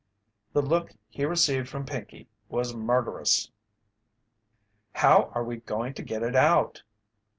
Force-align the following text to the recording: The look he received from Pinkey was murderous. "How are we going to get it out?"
The 0.53 0.63
look 0.63 0.93
he 1.09 1.25
received 1.25 1.69
from 1.69 1.85
Pinkey 1.85 2.27
was 2.49 2.73
murderous. 2.73 3.51
"How 4.93 5.31
are 5.35 5.43
we 5.43 5.57
going 5.57 5.93
to 5.93 6.01
get 6.01 6.23
it 6.23 6.35
out?" 6.35 6.81